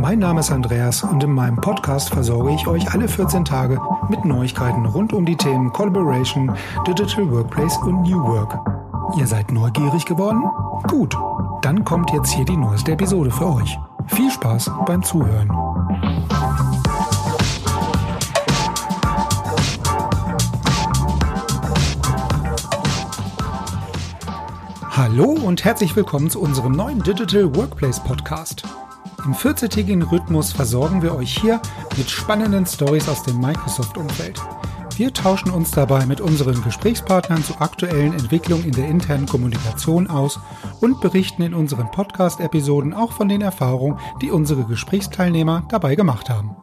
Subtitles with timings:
[0.00, 4.24] Mein Name ist Andreas und in meinem Podcast versorge ich euch alle 14 Tage mit
[4.24, 6.54] Neuigkeiten rund um die Themen Collaboration,
[6.86, 8.58] Digital Workplace und New Work.
[9.18, 10.44] Ihr seid neugierig geworden?
[10.86, 11.16] Gut,
[11.62, 13.76] dann kommt jetzt hier die neueste Episode für euch.
[14.06, 15.50] Viel Spaß beim Zuhören.
[24.90, 28.62] Hallo und herzlich willkommen zu unserem neuen Digital Workplace Podcast.
[29.24, 31.60] Im 14-tägigen Rhythmus versorgen wir euch hier
[31.96, 34.40] mit spannenden Stories aus dem Microsoft-Umfeld.
[34.96, 40.38] Wir tauschen uns dabei mit unseren Gesprächspartnern zu aktuellen Entwicklungen in der internen Kommunikation aus
[40.80, 46.56] und berichten in unseren Podcast-Episoden auch von den Erfahrungen, die unsere Gesprächsteilnehmer dabei gemacht haben.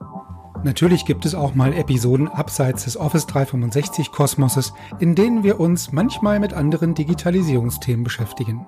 [0.63, 5.91] Natürlich gibt es auch mal Episoden abseits des Office 365 Kosmoses, in denen wir uns
[5.91, 8.65] manchmal mit anderen Digitalisierungsthemen beschäftigen.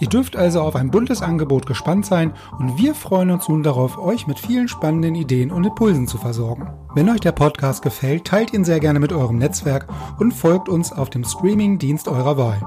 [0.00, 3.98] Ihr dürft also auf ein buntes Angebot gespannt sein und wir freuen uns nun darauf,
[3.98, 6.68] euch mit vielen spannenden Ideen und Impulsen zu versorgen.
[6.94, 9.86] Wenn euch der Podcast gefällt, teilt ihn sehr gerne mit eurem Netzwerk
[10.18, 12.60] und folgt uns auf dem Streaming-Dienst eurer Wahl.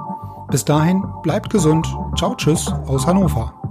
[0.49, 1.87] Bis dahin, bleibt gesund.
[2.15, 3.66] Ciao, tschüss aus Hannover.